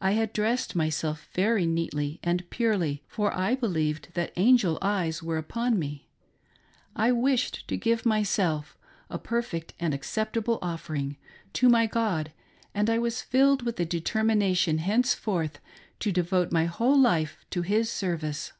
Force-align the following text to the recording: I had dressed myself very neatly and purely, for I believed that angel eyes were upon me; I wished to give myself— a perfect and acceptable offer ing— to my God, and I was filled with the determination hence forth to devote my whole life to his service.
I 0.00 0.10
had 0.18 0.32
dressed 0.32 0.74
myself 0.74 1.28
very 1.34 1.66
neatly 1.66 2.18
and 2.24 2.50
purely, 2.50 3.04
for 3.06 3.32
I 3.32 3.54
believed 3.54 4.08
that 4.14 4.32
angel 4.34 4.76
eyes 4.82 5.22
were 5.22 5.38
upon 5.38 5.78
me; 5.78 6.08
I 6.96 7.12
wished 7.12 7.68
to 7.68 7.76
give 7.76 8.04
myself— 8.04 8.76
a 9.08 9.20
perfect 9.20 9.74
and 9.78 9.94
acceptable 9.94 10.58
offer 10.62 10.96
ing— 10.96 11.16
to 11.52 11.68
my 11.68 11.86
God, 11.86 12.32
and 12.74 12.90
I 12.90 12.98
was 12.98 13.22
filled 13.22 13.62
with 13.62 13.76
the 13.76 13.84
determination 13.84 14.78
hence 14.78 15.14
forth 15.14 15.60
to 16.00 16.10
devote 16.10 16.50
my 16.50 16.64
whole 16.64 16.98
life 16.98 17.44
to 17.50 17.62
his 17.62 17.88
service. 17.88 18.52